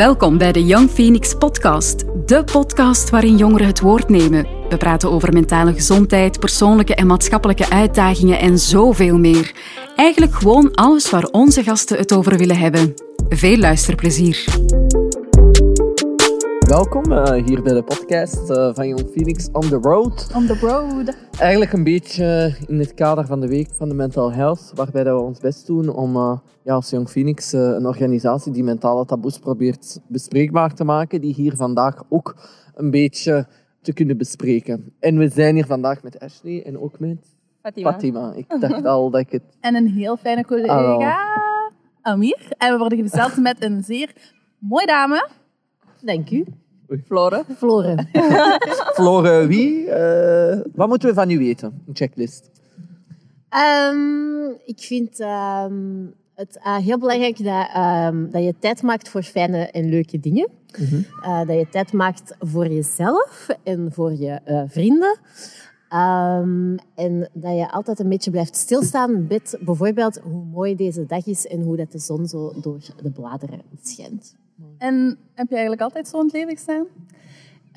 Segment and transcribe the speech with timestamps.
[0.00, 4.46] Welkom bij de Young Phoenix Podcast, de podcast waarin jongeren het woord nemen.
[4.68, 9.52] We praten over mentale gezondheid, persoonlijke en maatschappelijke uitdagingen en zoveel meer.
[9.96, 12.94] Eigenlijk gewoon alles waar onze gasten het over willen hebben.
[13.28, 14.44] Veel luisterplezier.
[16.70, 20.32] Welkom uh, hier bij de podcast uh, van Young Phoenix On The Road.
[20.34, 21.16] On the road.
[21.38, 25.20] Eigenlijk een beetje in het kader van de week van de mental health, waarbij dat
[25.20, 29.38] we ons best doen om uh, ja, als Young Phoenix een organisatie die mentale taboes
[29.38, 32.34] probeert bespreekbaar te maken, die hier vandaag ook
[32.74, 33.46] een beetje
[33.80, 34.92] te kunnen bespreken.
[35.00, 37.92] En we zijn hier vandaag met Ashley en ook met Fatima.
[37.92, 38.32] Fatima.
[38.34, 39.42] Ik dacht al dat ik het...
[39.60, 41.18] En een heel fijne collega,
[42.02, 42.52] Amir.
[42.58, 44.14] En we worden gebesteld met een zeer
[44.58, 45.28] mooie dame.
[46.02, 46.44] Dank u.
[46.98, 47.44] Flore.
[47.56, 48.06] Flore.
[48.96, 49.86] Flore wie?
[49.86, 51.82] Uh, wat moeten we van u weten?
[51.86, 52.50] Een checklist.
[53.92, 59.22] Um, ik vind um, het uh, heel belangrijk dat, um, dat je tijd maakt voor
[59.22, 60.48] fijne en leuke dingen.
[60.78, 61.06] Mm -hmm.
[61.22, 65.18] uh, dat je tijd maakt voor jezelf en voor je vrienden.
[66.94, 71.46] en dat je altijd een beetje blijft stilstaan met bijvoorbeeld hoe mooi deze dag is
[71.46, 74.38] en hoe dat de zon zo door de bladeren schijnt.
[74.78, 76.86] En heb je eigenlijk altijd zo in het leven gestaan?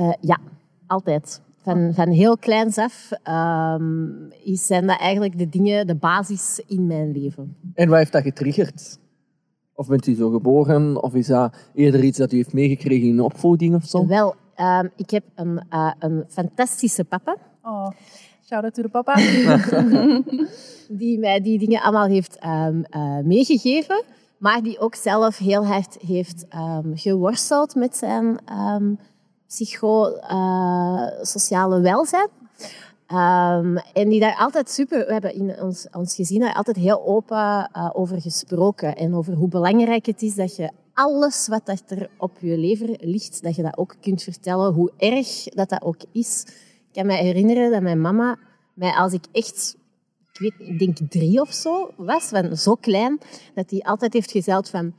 [0.00, 0.38] Uh, ja,
[0.86, 1.40] altijd.
[1.62, 7.12] Van, van heel kleins af um, zijn dat eigenlijk de dingen, de basis in mijn
[7.12, 7.56] leven.
[7.74, 8.98] En wat heeft dat getriggerd?
[9.74, 11.02] Of bent u zo geboren?
[11.02, 14.06] Of is dat eerder iets dat u heeft meegekregen in opvoeding of zo?
[14.06, 17.36] Wel, um, ik heb een, uh, een fantastische papa.
[17.62, 17.90] Oh,
[18.44, 19.14] shout-out to de papa.
[21.00, 24.04] die mij die dingen allemaal heeft um, uh, meegegeven
[24.42, 28.98] maar die ook zelf heel hard heeft um, geworsteld met zijn um,
[29.46, 32.28] psychosociale uh, welzijn.
[33.08, 37.06] Um, en die daar altijd super, we hebben in ons, ons gezin daar altijd heel
[37.06, 38.96] open uh, over gesproken.
[38.96, 42.96] En over hoe belangrijk het is dat je alles wat dat er op je lever
[43.00, 46.44] ligt, dat je dat ook kunt vertellen, hoe erg dat dat ook is.
[46.88, 48.38] Ik kan me herinneren dat mijn mama
[48.74, 49.76] mij, als ik echt
[50.32, 53.18] ik weet, ik denk drie of zo was, van zo klein,
[53.54, 54.94] dat hij altijd heeft gezegd van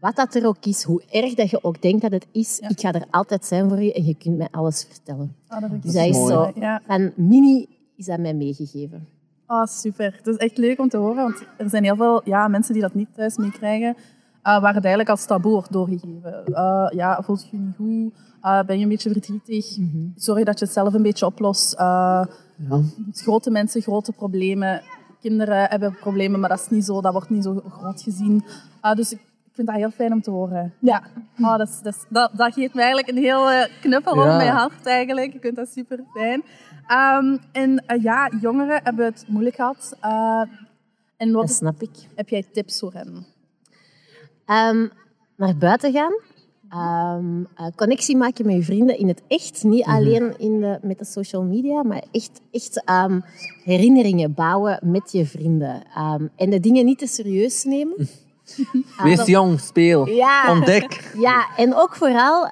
[0.00, 2.68] wat dat er ook is, hoe erg dat je ook denkt dat het is, ja.
[2.68, 5.36] ik ga er altijd zijn voor je en je kunt mij alles vertellen.
[5.48, 6.82] Oh, dat dus dat is zo, ja.
[6.86, 9.08] van mini is dat mij meegegeven.
[9.46, 10.14] Oh, super.
[10.16, 12.82] Het is echt leuk om te horen, want er zijn heel veel ja, mensen die
[12.82, 13.96] dat niet thuis meekrijgen,
[14.44, 16.42] waar het eigenlijk als taboe wordt doorgegeven.
[16.46, 18.22] Uh, ja, voelt je je niet goed?
[18.42, 19.78] Uh, ben je een beetje verdrietig?
[19.78, 20.12] Mm -hmm.
[20.16, 21.74] Zorg dat je het zelf een beetje oplost.
[21.78, 22.28] Ja.
[23.12, 24.82] Grote mensen, grote problemen.
[25.20, 27.00] Kinderen hebben problemen, maar dat is niet zo.
[27.00, 28.44] Dat wordt niet zo groot gezien.
[28.94, 29.20] Dus ik
[29.52, 30.74] vind dat heel fijn om te horen.
[30.78, 31.02] Ja.
[31.40, 34.20] Oh, dat, is, dat, is, dat, dat, geeft mij eigenlijk een heel knuffel ja.
[34.20, 35.34] op mijn hart eigenlijk.
[35.34, 36.42] Ik vind dat super fijn.
[36.88, 39.96] Um, en uh, ja, jongeren hebben het moeilijk gehad.
[40.04, 40.42] Uh,
[41.16, 42.08] en wat dat snap ik.
[42.14, 43.26] Heb jij tips voor hen?
[44.46, 44.90] Um,
[45.36, 46.12] naar buiten gaan.
[46.74, 49.64] Um, uh, connectie maken met je vrienden in het echt.
[49.64, 53.24] Niet alleen in de, met de social media, maar echt, echt um,
[53.64, 55.82] herinneringen bouwen met je vrienden.
[56.36, 58.08] En de dingen niet te serieus nemen.
[59.02, 61.02] Wees jong, speel, ja, ontdek.
[61.18, 62.44] Ja, en ook vooral,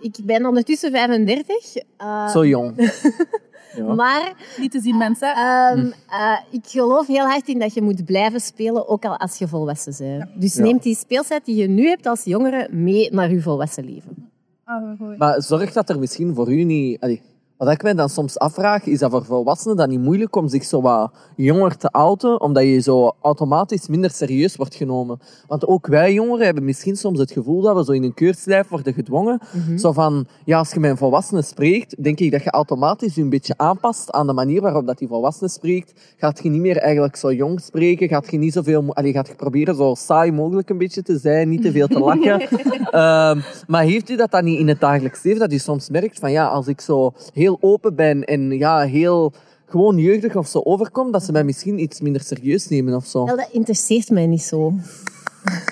[0.00, 1.56] ik ben ondertussen 35.
[2.02, 2.76] Uh, Zo jong.
[3.76, 3.94] Ja.
[3.94, 4.32] Maar...
[4.58, 5.38] Niet te zien, mensen.
[5.38, 9.38] Um, uh, ik geloof heel hard in dat je moet blijven spelen, ook al als
[9.38, 10.22] je volwassen bent.
[10.22, 10.40] Ja.
[10.40, 14.30] Dus neem die speeltijd die je nu hebt als jongere mee naar je volwassen leven.
[14.66, 17.00] Oh, maar zorg dat er misschien voor u niet...
[17.00, 17.22] Allee,
[17.64, 20.64] wat ik mij dan soms afvraag, is dat voor volwassenen dan niet moeilijk om zich
[20.64, 25.18] zo wat jonger te outen, omdat je zo automatisch minder serieus wordt genomen.
[25.46, 28.68] Want ook wij jongeren hebben misschien soms het gevoel dat we zo in een keurslijf
[28.68, 29.40] worden gedwongen.
[29.52, 29.78] Mm -hmm.
[29.78, 33.22] Zo van, ja, als je met een volwassene spreekt, denk ik dat je automatisch je
[33.22, 36.14] een beetje aanpast aan de manier waarop dat die volwassene spreekt.
[36.16, 38.94] Gaat je niet meer eigenlijk zo jong spreken, gaat je niet zoveel...
[38.94, 41.98] Allee, gaat je proberen zo saai mogelijk een beetje te zijn, niet te veel te
[41.98, 42.42] lachen.
[42.42, 43.42] um,
[43.72, 46.32] maar heeft u dat dan niet in het dagelijks leven, dat u soms merkt van,
[46.32, 49.32] ja, als ik zo heel open ben en ja, heel
[49.66, 53.24] gewoon jeugdig of zo overkom, dat ze mij misschien iets minder serieus nemen of zo.
[53.24, 54.72] Wel, dat interesseert mij niet zo.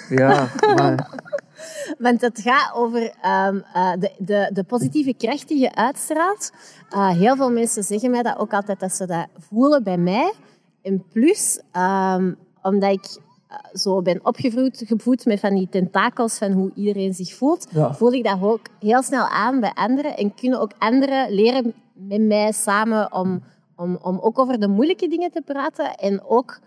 [0.08, 1.08] Ja, maar...
[1.99, 6.52] Want het gaat over um, uh, de, de, de, positieve kracht die je uitstraalt.
[6.90, 10.32] Uh, heel veel mensen zeggen mij dat ook altijd, dat ze dat voelen bij mij.
[10.82, 13.19] En plus, um, omdat ik
[13.73, 17.94] zo ben opgevoed gevoed met van die tentakels van hoe iedereen zich voelt, ja.
[17.94, 20.17] voel ik dat ook heel snel aan bij anderen.
[20.17, 23.43] En kunnen ook anderen leren met mij samen om,
[23.76, 25.94] om, om ook over de moeilijke dingen te praten.
[25.94, 26.61] En ook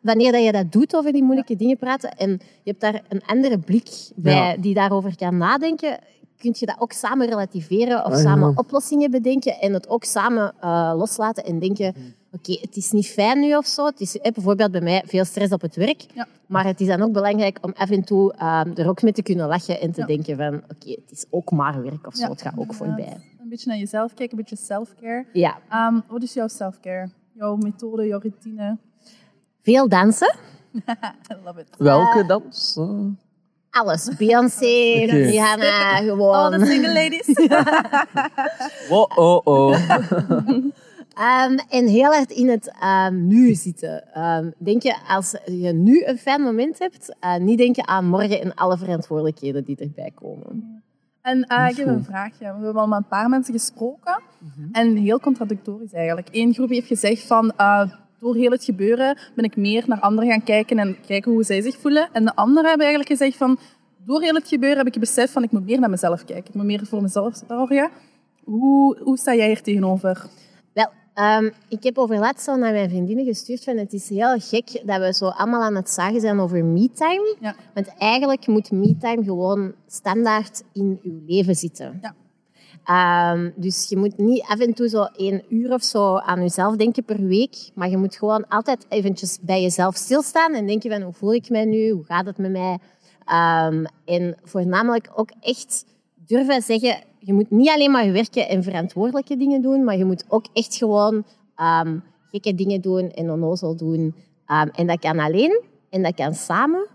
[0.00, 2.30] wanneer dat je dat doet, over die moeilijke dingen praten, en
[2.62, 4.56] je hebt daar een andere blik bij ja.
[4.56, 5.98] die daarover kan nadenken,
[6.38, 8.18] kun je dat ook samen relativeren of ja.
[8.18, 11.94] samen oplossingen bedenken en het ook samen uh, loslaten en denken,
[12.38, 13.86] oké, het is niet fijn nu of zo.
[13.86, 16.06] Het is eh, bijvoorbeeld bij mij veel stress op het werk.
[16.14, 16.26] Ja.
[16.46, 19.22] Maar het is dan ook belangrijk om af en toe ehm, er ook mee te
[19.22, 20.06] kunnen lachen en te Ja.
[20.06, 22.22] denken van, oké, het is ook maar werk of zo.
[22.22, 23.16] Ja, het gaat ook voorbij.
[23.40, 25.26] Een beetje naar jezelf kijken, een beetje self-care.
[25.32, 27.08] Ja, Ehm, wat is jouw self-care?
[27.32, 28.76] Jouw methode, jouw routine?
[29.62, 30.34] veel dansen.
[30.74, 30.80] I
[31.44, 31.66] love it.
[31.78, 32.76] Welke dans?
[32.78, 33.00] Eh,
[33.70, 34.08] Alles.
[34.16, 35.04] Beyoncé.
[35.06, 36.52] Rihanna, gewoon.
[36.52, 37.26] Oh, de single ladies.
[38.90, 39.76] Oh, oh, oh.
[41.16, 44.14] Ehm, en heel hard in het ehm, nu zitten.
[44.14, 48.40] Ehm, denk je, als je nu een fijn moment hebt, eh, niet denken aan morgen
[48.42, 50.82] en alle verantwoordelijkheden die erbij komen.
[51.22, 52.38] En eh, ik heb een vraagje.
[52.38, 54.22] We hebben al met een paar mensen gesproken.
[54.72, 56.28] En heel contradictorisch eigenlijk.
[56.32, 57.52] Eén groep heeft gezegd van...
[57.56, 61.44] eh, door heel het gebeuren ben ik meer naar anderen gaan kijken en kijken hoe
[61.44, 62.08] zij zich voelen.
[62.12, 63.58] En de anderen hebben eigenlijk gezegd van...
[64.04, 66.48] Door heel het gebeuren heb ik beseft van ik moet meer naar mezelf kijken.
[66.48, 67.90] Ik moet meer voor mezelf zorgen.
[68.44, 70.26] Hoe, hoe sta jij er tegenover?
[71.16, 74.82] Ehm, ik heb over laatst al naar mijn vriendinnen gestuurd van het is heel gek
[74.84, 77.36] dat we zo allemaal aan het zagen zijn over me-time.
[77.40, 77.54] Ja.
[77.74, 82.00] Want eigenlijk moet me-time gewoon standaard in uw leven zitten.
[82.02, 82.14] Ja.
[82.84, 86.76] Ehm, dus je moet niet af en toe zo één uur of zo aan jezelf
[86.76, 87.70] denken per week.
[87.74, 91.50] Maar je moet gewoon altijd eventjes bij jezelf stilstaan en denken van hoe voel ik
[91.50, 91.90] mij nu?
[91.90, 92.78] Hoe gaat het met mij?
[93.24, 95.84] Ehm, en voornamelijk ook echt
[96.26, 100.24] durven zeggen, je moet niet alleen maar werken en verantwoordelijke dingen doen, maar je moet
[100.28, 101.24] ook echt gewoon
[101.54, 101.98] ehm,
[102.30, 104.14] gekke dingen doen en onnozel doen.
[104.46, 106.86] Ehm, en dat kan alleen en dat kan samen.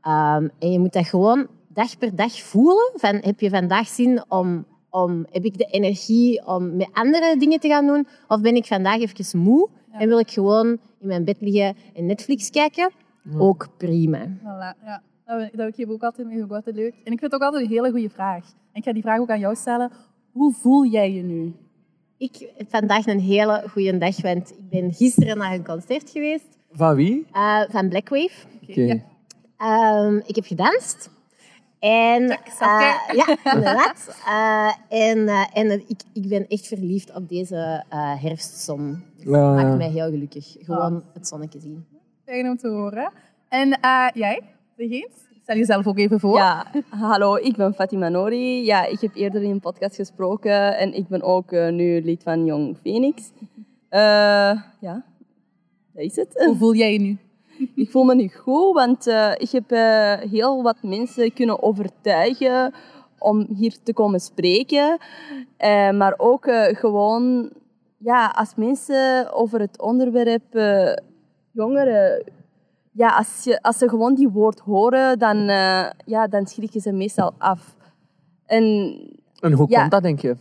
[0.00, 2.90] Ehm, en je moet dat gewoon dag per dag voelen.
[2.94, 5.26] Van, heb je vandaag zin om, om...
[5.30, 8.06] Heb ik de energie om met andere dingen te gaan doen?
[8.28, 10.66] Of ben ik vandaag even moe en wil ik gewoon
[11.00, 12.90] in mijn bed liggen en Netflix kijken?
[13.38, 14.26] Ook prima.
[14.26, 15.02] Voilà, ja.
[15.26, 16.94] Dat, ik ook altijd mee, altijd leuk.
[17.04, 18.44] En ik vind het ook altijd een hele goede vraag.
[18.44, 19.90] En ik ga die vraag ook aan jou stellen.
[20.32, 21.54] Hoe voel jij je nu?
[22.18, 26.58] Ik heb vandaag een hele goede dag, want ik ben gisteren naar een concert geweest
[26.72, 27.26] Van wie?
[27.32, 28.46] eh, van Blackwave.
[28.68, 28.80] Oké.
[28.80, 28.96] Ja.
[29.56, 31.10] Ehm, ik heb gedanst.
[31.78, 33.00] En, Check, self-care.
[33.08, 34.22] eh, ja, inderdaad.
[34.26, 34.72] Eh,
[35.08, 39.02] en en ik, ik ben echt verliefd op deze eh, herfstzon.
[39.16, 39.74] Het Ja, maakt ja.
[39.76, 40.56] mij heel gelukkig.
[40.60, 41.86] Gewoon het zonnetje zien.
[42.24, 43.12] Fijn om te horen.
[43.48, 44.40] En eh, jij,
[44.76, 45.14] zeg eens.
[45.42, 46.36] Stel jezelf ook even voor.
[46.36, 48.64] Ja, hallo, ik ben Fatima Nori.
[48.64, 52.22] Ja, ik heb eerder in een podcast gesproken en ik ben ook eh, nu lid
[52.22, 53.32] van Jong Phoenix.
[53.88, 54.00] Eh,
[54.80, 55.04] ja,
[55.92, 56.44] dat is het.
[56.46, 57.18] Hoe voel jij je nu?
[57.74, 59.70] Ik voel me nu goed, want eh, ik heb
[60.30, 62.74] heel wat mensen kunnen overtuigen
[63.18, 64.98] om hier te komen spreken.
[65.94, 67.50] Maar ook gewoon,
[67.98, 70.58] ja, als mensen over het onderwerp
[71.52, 72.24] jongeren,
[72.96, 76.92] ja, als, je, als ze gewoon die woord horen, dan, eh, ja, dan schrikken ze
[76.92, 77.74] meestal af.
[78.46, 78.62] En
[79.40, 79.78] En hoe Ja.
[79.80, 80.36] komt dat, denk je?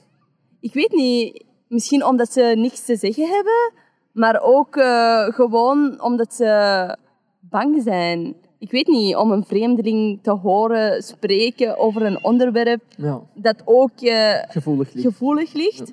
[0.60, 3.72] ik weet niet, misschien omdat ze niks te zeggen hebben,
[4.12, 6.98] maar ook eh, gewoon omdat ze
[7.40, 8.36] bang zijn.
[8.60, 13.92] Ik weet niet, om een vreemdeling te horen spreken over een onderwerp Ja, dat ook
[14.02, 15.08] eh, gevoelig ligt.
[15.08, 15.92] gevoelig ligt.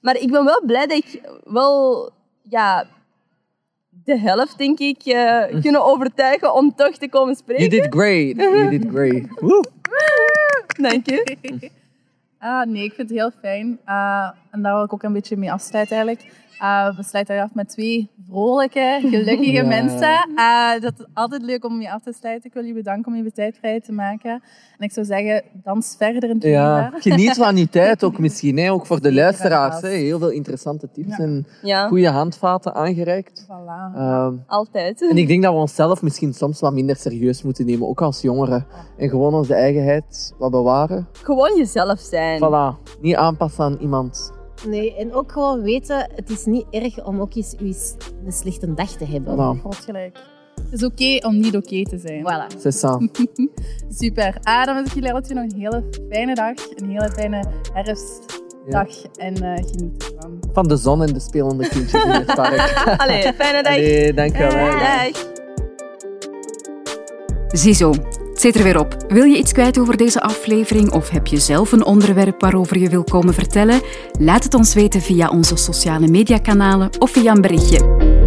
[0.00, 2.10] Maar ik ben wel blij dat ik wel
[2.42, 2.86] ja,
[4.04, 7.70] de helft, denk ik, eh, kunnen overtuigen om toch te komen You spreken.
[7.70, 8.36] did great.
[8.36, 9.22] You did great.
[10.90, 11.70] Dank je.
[12.38, 13.78] Ah, nee, ik vind het heel fijn.
[13.84, 16.32] Ah, en daar wil ik ook een beetje mee afsluiten eigenlijk.
[16.58, 19.64] Ah, we sluiten af met twee vrolijke, gelukkige Ja.
[19.66, 20.28] mensen.
[20.34, 22.48] Ah, dat is altijd leuk om mee af te sluiten.
[22.48, 24.30] Ik wil je bedanken om je tijd vrij te maken.
[24.78, 28.58] En ik zou zeggen, dans verder in het Ja, geniet van je tijd ook misschien.
[28.58, 28.72] Hè?
[28.72, 29.80] Ook voor de luisteraars.
[29.80, 29.88] Hè?
[29.88, 31.24] Heel veel interessante tips Ja.
[31.24, 33.46] en Ja, goede handvaten aangereikt.
[33.46, 33.96] Voilà.
[33.96, 35.10] Ehm, altijd.
[35.10, 38.20] en ik denk dat we onszelf misschien soms wat minder serieus moeten nemen, ook als
[38.20, 38.66] jongeren.
[38.96, 41.08] En gewoon onze eigenheid wat bewaren.
[41.12, 42.40] Gewoon jezelf zijn.
[42.40, 43.00] Voilà.
[43.00, 44.32] Niet aanpassen aan iemand.
[44.68, 48.74] Nee, en ook gewoon weten, het is niet erg om ook eens eens een slechte
[48.74, 49.34] dag te hebben.
[49.34, 49.60] Voilà.
[49.60, 50.18] Groot gelijk.
[50.70, 52.22] Het is oké om niet oké te zijn.
[52.22, 52.56] Voilà.
[52.60, 52.98] C'est ça.
[54.00, 54.36] Super.
[54.42, 56.54] Ah, dan wens ik jullie alle nog een hele fijne dag.
[56.74, 59.02] Een hele fijne herfstdag.
[59.16, 60.38] En eh, geniet ervan.
[60.52, 62.72] Van de zon en de spelende kindjes in het park.
[63.02, 63.72] Allee, fijne dag.
[63.72, 64.50] Allee, dankjewel.
[64.50, 65.10] hè.
[65.10, 65.30] Dag.
[67.48, 67.92] Ziezo,
[68.42, 68.96] zit er weer op.
[69.08, 72.88] Wil je iets kwijt over deze aflevering of heb je zelf een onderwerp waarover je
[72.88, 73.80] wil komen vertellen?
[74.18, 78.21] Laat het ons weten via onze sociale mediakanalen of via een berichtje.